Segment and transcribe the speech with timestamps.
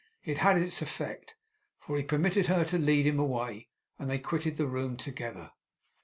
[0.23, 1.35] It had its effect,
[1.77, 3.69] for he permitted her to lead him away;
[3.99, 5.51] and they quitted the room together.